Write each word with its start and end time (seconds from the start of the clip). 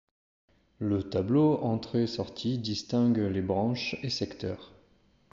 Le 0.79 1.03
tableau 1.03 1.59
entrées-sorties 1.61 2.57
distingue 2.57 3.19
les 3.19 3.43
branches 3.43 3.95
et 4.01 4.09
secteurs. 4.09 4.73